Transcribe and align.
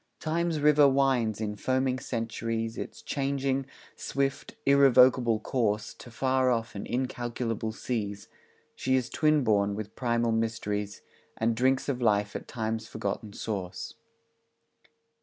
Time's 0.19 0.59
river 0.59 0.87
winds 0.89 1.39
in 1.39 1.55
foaming 1.55 1.99
centuries 1.99 2.75
Its 2.75 3.03
changing, 3.03 3.67
swift, 3.95 4.55
irrevocable 4.65 5.39
course 5.39 5.93
To 5.93 6.09
far 6.09 6.49
off 6.49 6.73
and 6.73 6.87
incalculable 6.87 7.71
seas; 7.71 8.27
She 8.75 8.95
is 8.95 9.11
twin 9.11 9.43
born 9.43 9.75
with 9.75 9.95
primal 9.95 10.31
mysteries, 10.31 11.03
And 11.37 11.55
drinks 11.55 11.87
of 11.87 12.01
life 12.01 12.35
at 12.35 12.47
Time's 12.47 12.87
forgotten 12.87 13.33
source. 13.33 13.93